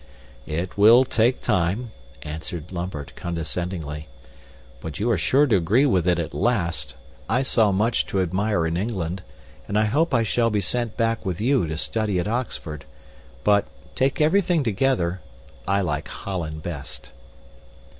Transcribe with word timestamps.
"It 0.47 0.79
will 0.79 1.05
take 1.05 1.41
time," 1.43 1.91
answered 2.23 2.71
Lambert 2.71 3.13
condescendingly, 3.15 4.07
"but 4.79 4.97
you 4.99 5.11
are 5.11 5.17
sure 5.19 5.45
to 5.45 5.55
agree 5.55 5.85
with 5.85 6.07
it 6.07 6.17
at 6.17 6.33
last. 6.33 6.95
I 7.29 7.43
saw 7.43 7.71
much 7.71 8.07
to 8.07 8.19
admire 8.19 8.65
in 8.65 8.77
England, 8.77 9.21
and 9.67 9.77
I 9.77 9.85
hope 9.85 10.11
I 10.11 10.23
shall 10.23 10.49
be 10.49 10.59
sent 10.59 10.97
back 10.97 11.23
with 11.23 11.39
you 11.39 11.67
to 11.67 11.77
study 11.77 12.17
at 12.19 12.27
Oxford, 12.27 12.85
but, 13.43 13.67
take 13.93 14.19
everything 14.19 14.63
together, 14.63 15.21
I 15.67 15.81
like 15.81 16.07
Holland 16.07 16.63
best." 16.63 17.11